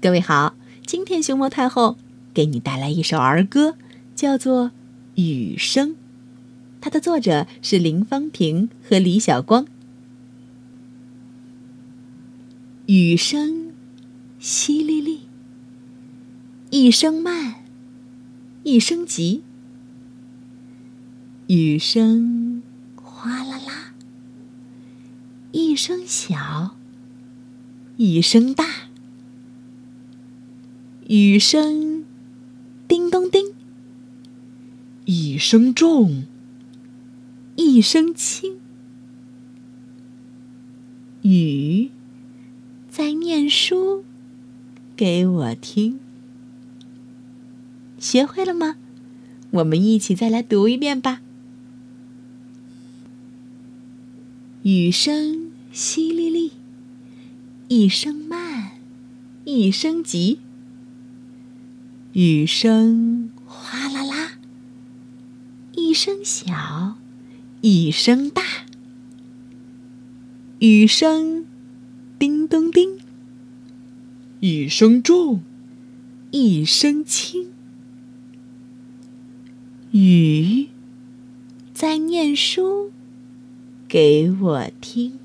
[0.00, 0.54] 各位好，
[0.86, 1.98] 今天熊猫太后
[2.32, 3.76] 给你带来一首儿歌，
[4.14, 4.66] 叫做
[5.16, 5.90] 《雨声》，
[6.80, 9.66] 它的作者是林芳平和李晓光。
[12.86, 13.72] 雨声
[14.40, 15.18] 淅沥沥，
[16.70, 17.56] 一声慢，
[18.62, 19.42] 一声急；
[21.48, 22.62] 雨声
[22.94, 23.94] 哗啦啦，
[25.50, 26.76] 一声小，
[27.96, 28.87] 一声大。
[31.08, 32.04] 雨声
[32.86, 33.54] 叮咚叮，
[35.06, 36.24] 一声重，
[37.56, 38.58] 一声轻。
[41.22, 41.88] 雨
[42.90, 44.04] 在念书
[44.94, 45.98] 给我听，
[47.98, 48.76] 学会了吗？
[49.52, 51.22] 我们一起再来读一遍吧。
[54.62, 56.50] 雨声淅沥沥，
[57.68, 58.72] 一声慢，
[59.46, 60.40] 一声急。
[62.14, 64.38] 雨声哗啦啦，
[65.72, 66.96] 一声小，
[67.60, 68.42] 一声大；
[70.58, 71.44] 雨声
[72.18, 72.98] 叮咚叮，
[74.40, 75.42] 一声重，
[76.30, 77.50] 一声轻。
[79.90, 80.68] 雨
[81.74, 82.90] 在念书
[83.86, 85.18] 给我听。